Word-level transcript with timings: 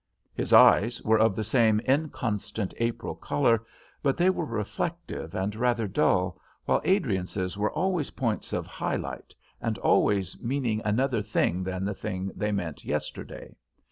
His 0.33 0.51
eyes 0.51 0.99
were 1.03 1.19
of 1.19 1.35
the 1.35 1.43
same 1.43 1.79
inconstant 1.87 2.73
April 2.77 3.13
colour, 3.13 3.63
but 4.01 4.17
they 4.17 4.31
were 4.31 4.45
reflective 4.47 5.35
and 5.35 5.55
rather 5.55 5.87
dull; 5.87 6.41
while 6.65 6.81
Adriance's 6.83 7.55
were 7.55 7.71
always 7.71 8.09
points 8.09 8.51
of 8.51 8.65
high 8.65 8.95
light, 8.95 9.35
and 9.61 9.77
always 9.77 10.41
meaning 10.41 10.81
another 10.83 11.21
thing 11.21 11.63
than 11.63 11.85
the 11.85 11.93
thing 11.93 12.31
they 12.35 12.51
meant 12.51 12.83
yesterday. 12.83 13.53